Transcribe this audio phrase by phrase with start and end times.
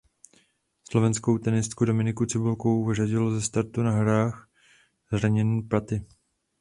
[0.89, 4.49] Slovenskou tenistku Dominiku Cibulkovou vyřadilo ze startu na hrách
[5.11, 6.05] zranění paty.